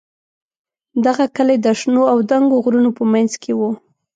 [1.05, 3.61] دغه کلی د شنو او دنګو غرونو په منځ کې و.